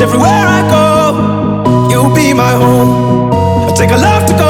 [0.00, 3.30] Cause everywhere I go, you'll be my home.
[3.68, 4.49] I take a left to go.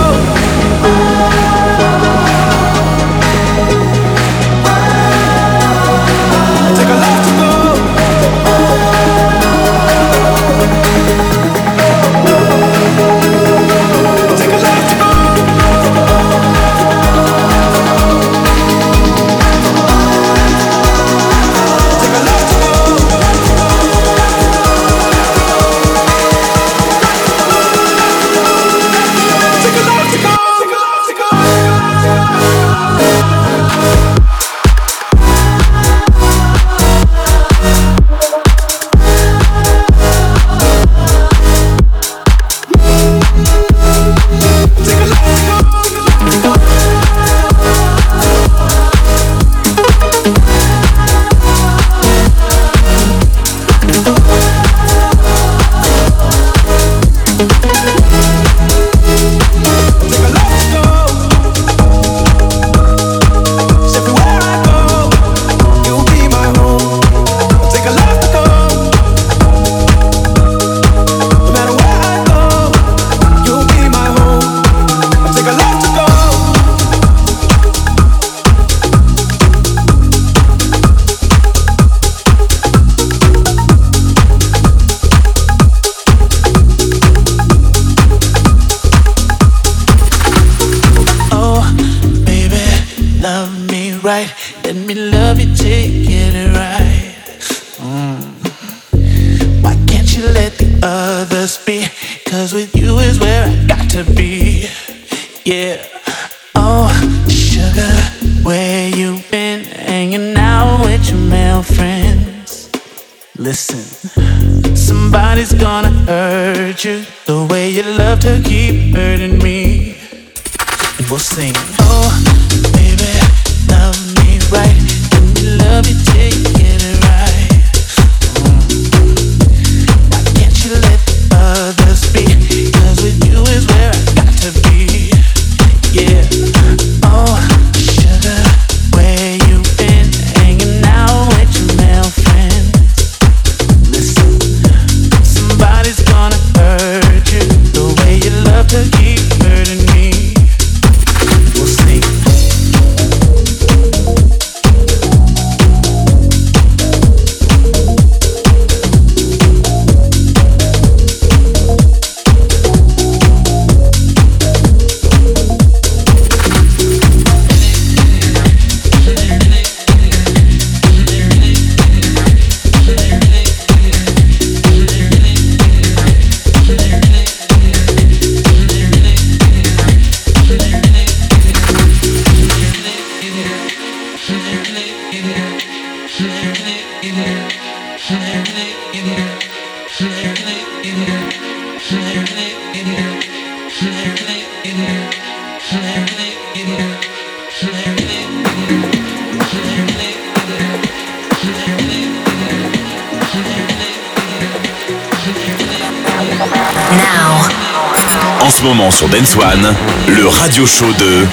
[210.51, 211.27] radio show de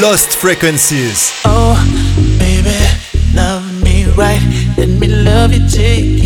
[0.00, 1.32] Lost Frequencies.
[1.44, 1.76] Oh,
[2.40, 2.74] baby,
[3.32, 4.42] love me right.
[4.76, 6.23] Let me love you, take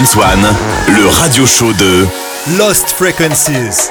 [0.00, 2.06] Le radio show de
[2.56, 3.90] Lost Frequencies.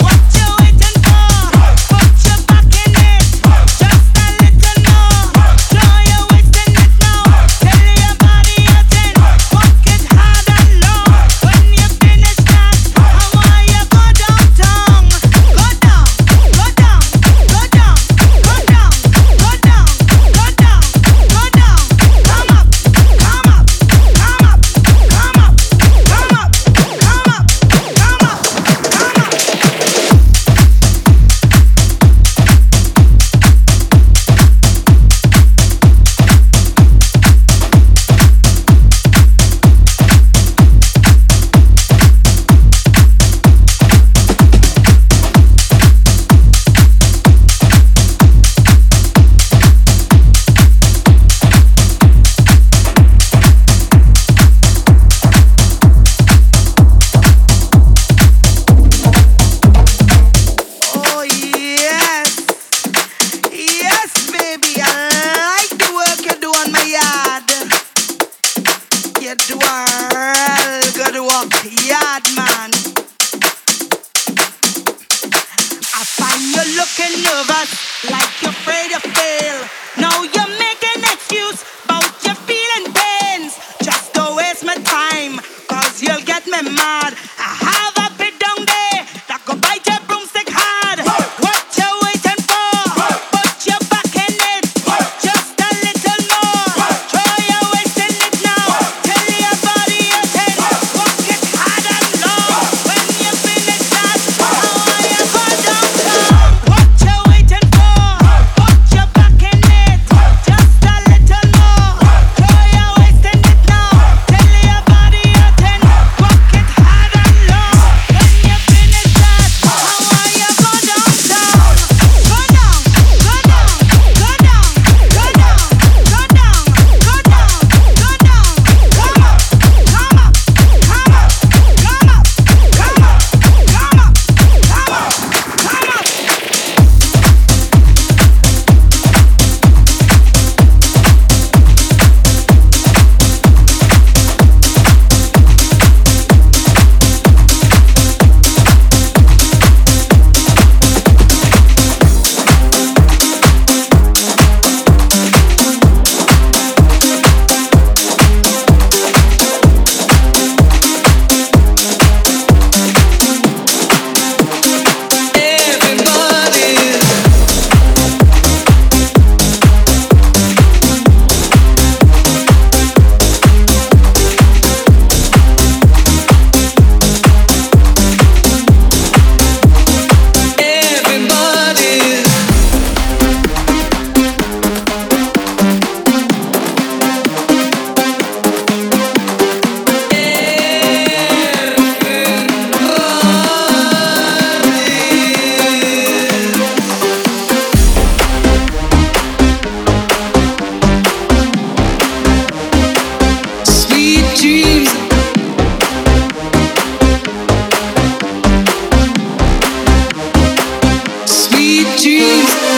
[212.11, 212.70] cheese.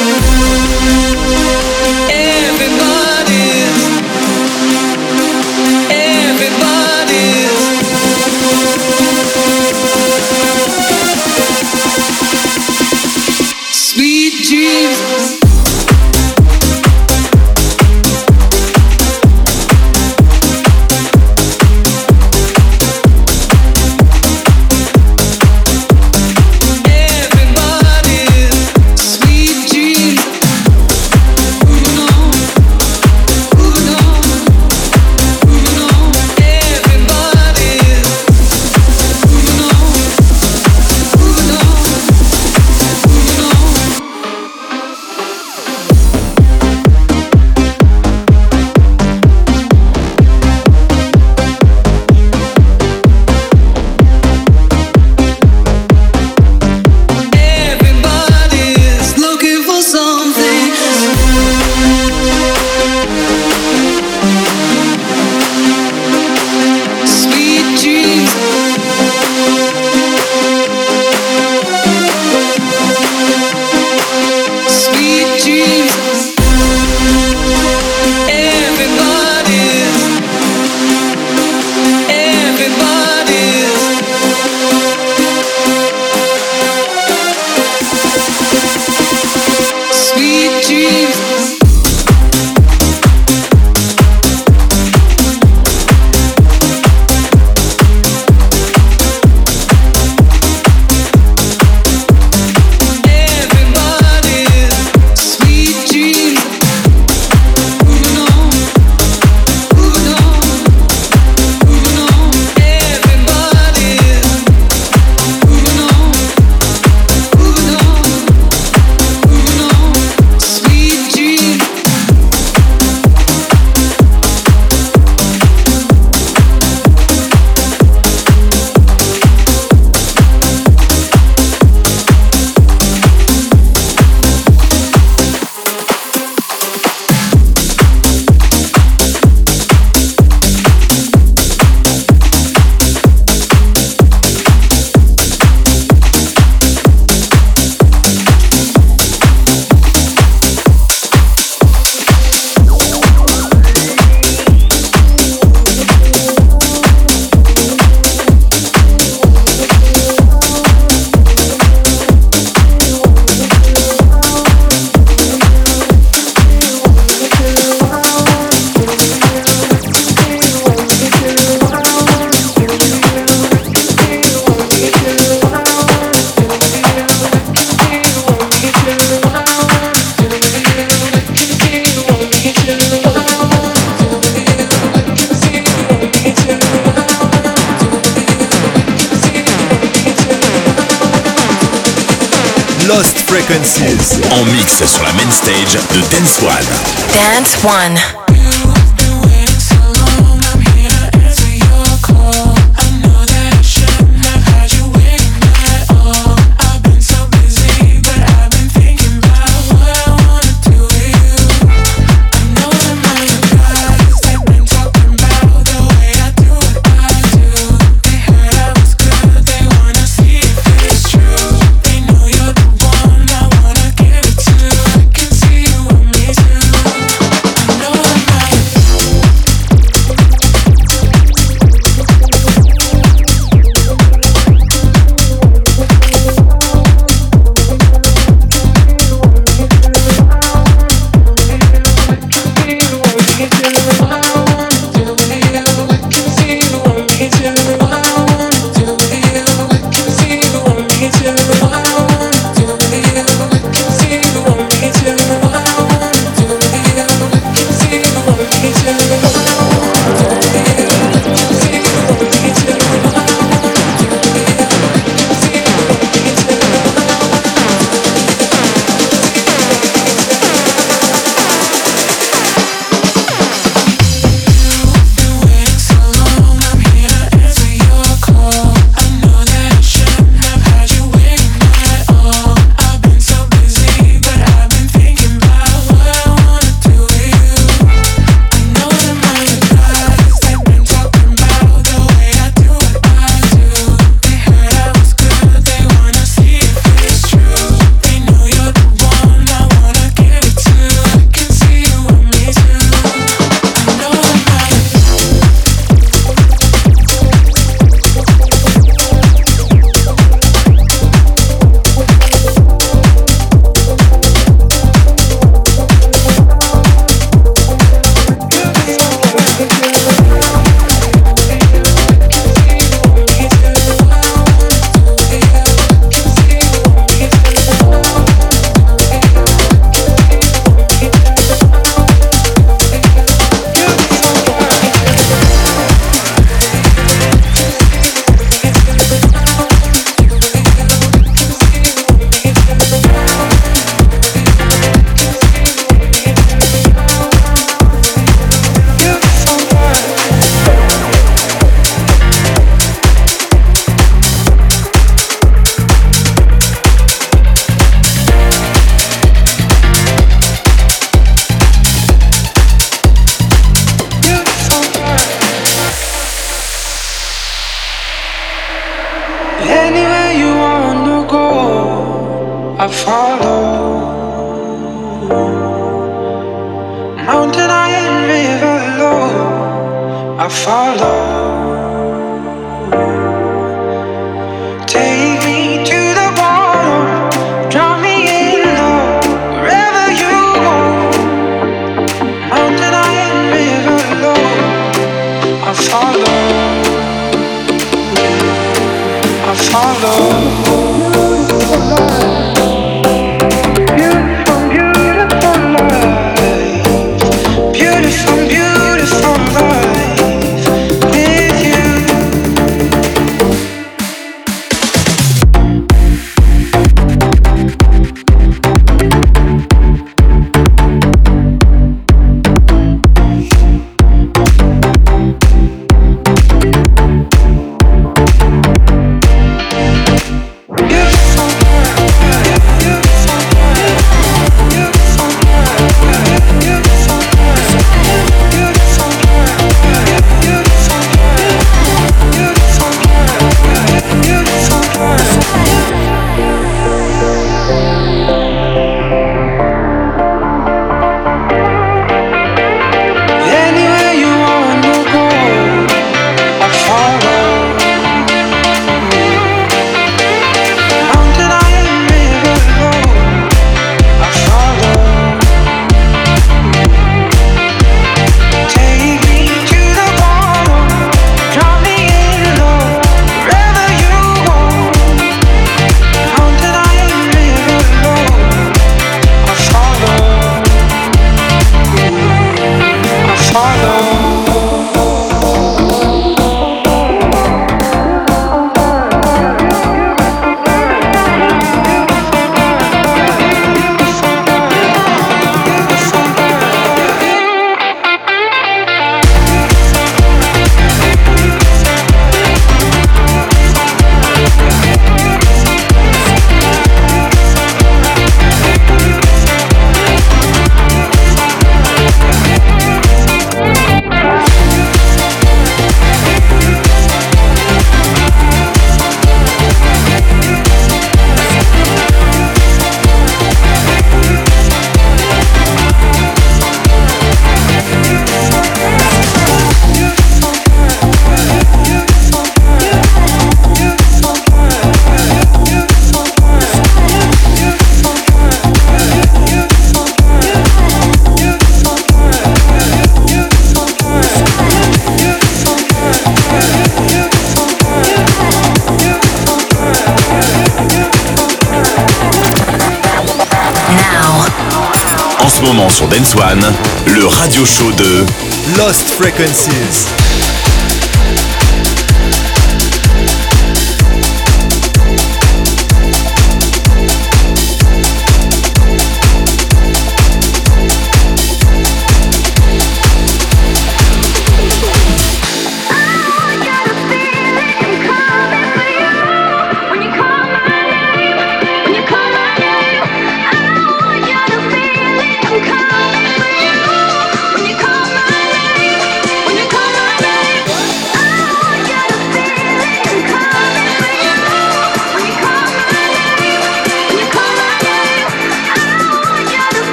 [559.36, 560.23] Frequencies.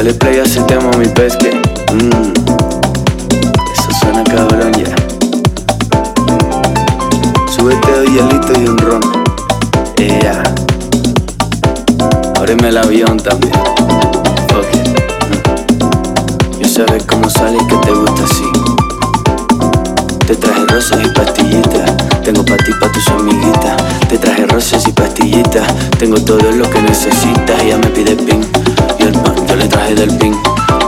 [0.00, 1.60] Dale play a ese tema, mi pesque.
[1.92, 2.32] Mm.
[3.70, 4.96] Eso suena cabrón ya.
[7.54, 9.00] Súbete dos hielitos y un ron.
[9.98, 10.42] Yeah.
[12.34, 13.52] Ábreme el avión también.
[14.56, 14.72] Ok.
[15.28, 16.60] Mm.
[16.60, 18.50] Yo sabes cómo sale y que te gusta así.
[20.26, 21.94] Te traje rosas y pastillitas.
[22.24, 23.76] Tengo pa' ti, pa' tus amiguitas.
[24.08, 25.70] Te traje rosas y pastillitas.
[25.98, 27.60] Tengo todo lo que necesitas.
[27.60, 28.69] Ella me pide pan.
[29.50, 30.32] Yo le traje del ping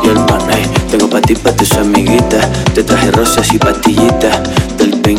[0.04, 0.18] y el.
[0.48, 2.46] Hey, tengo pa' ti, pa' tus amiguitas.
[2.72, 4.38] Te traje rosas y pastillitas.
[4.78, 5.18] Del ping,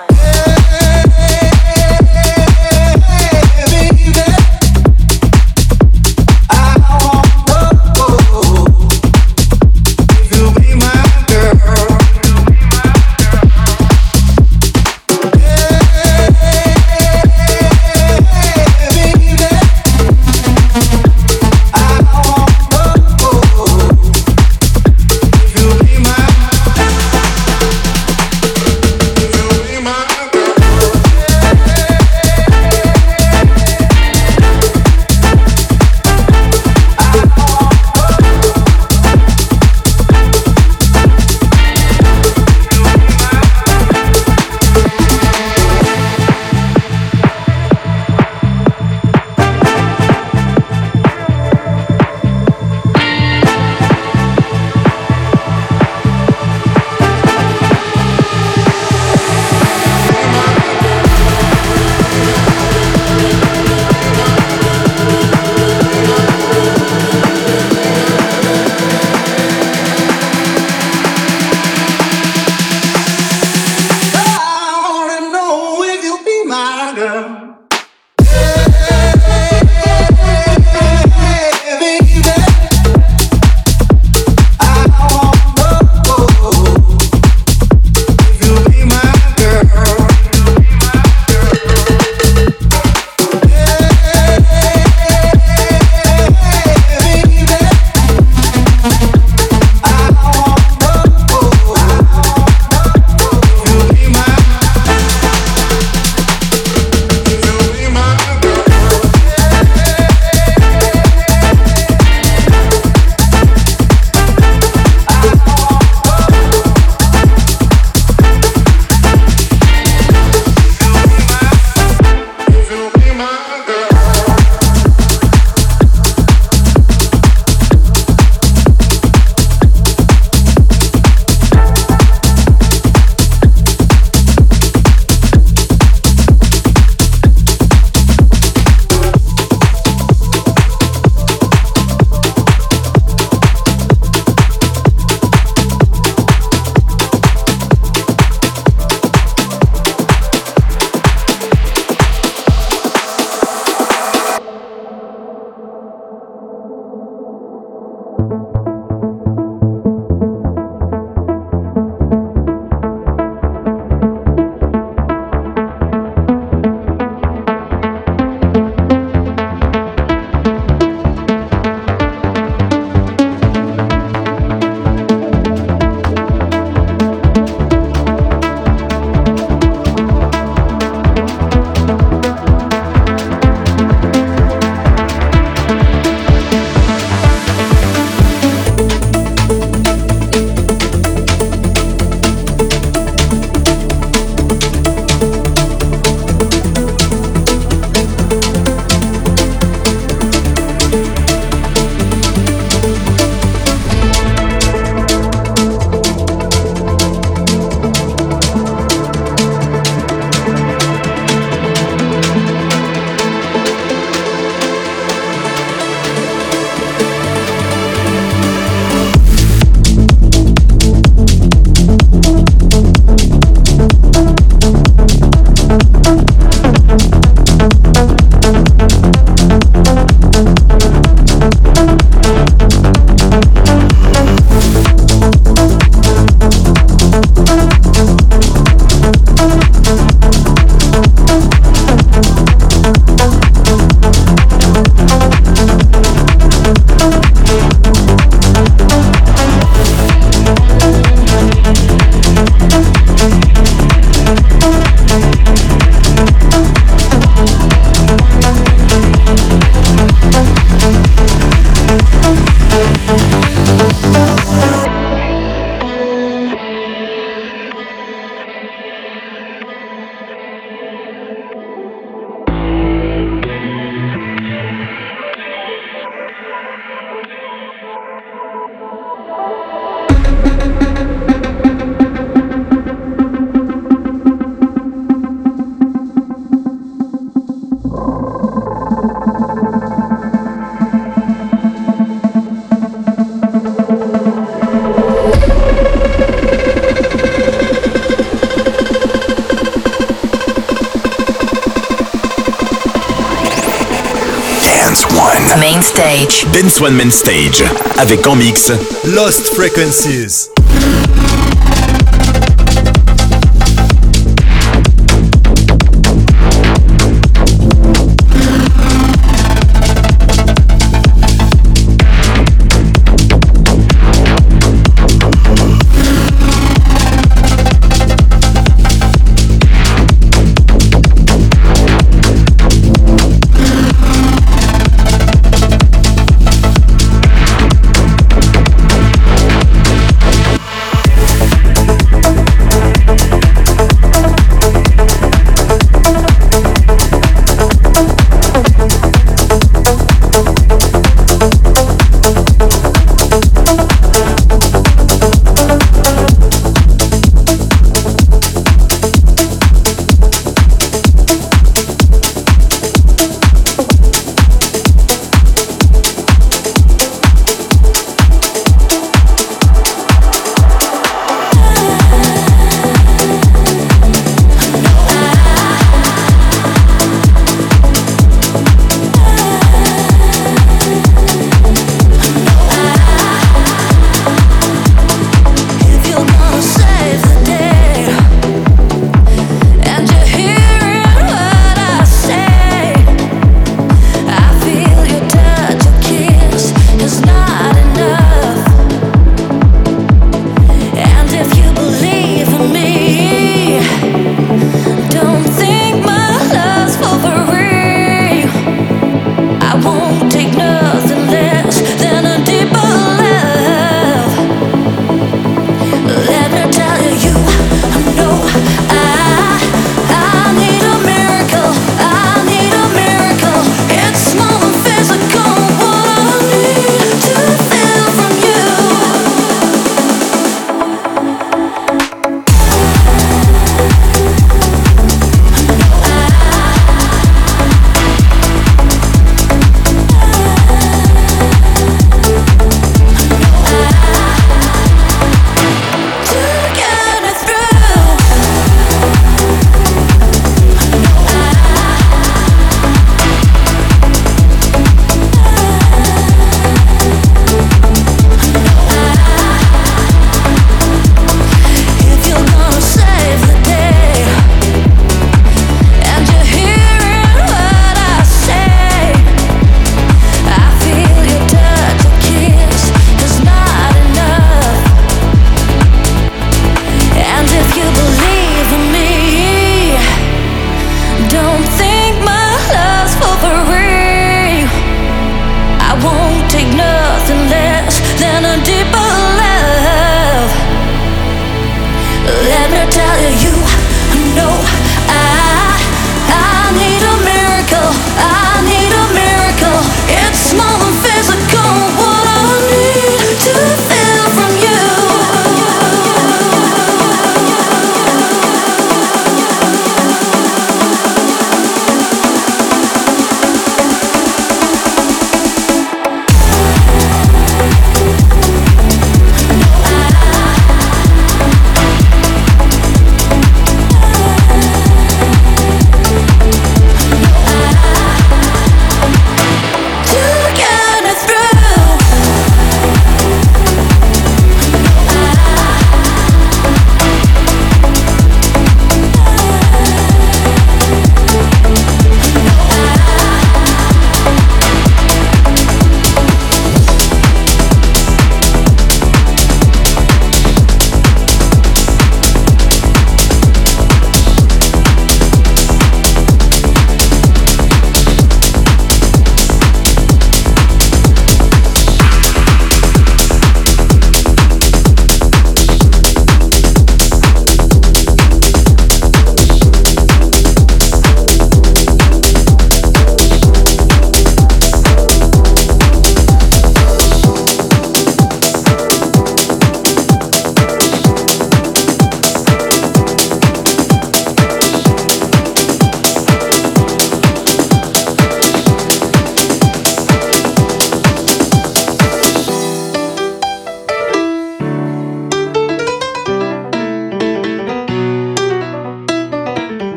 [305.81, 306.45] Stage.
[306.53, 307.61] Dance One Main Stage.
[307.97, 308.71] Avec en mix
[309.03, 310.60] Lost Frequencies.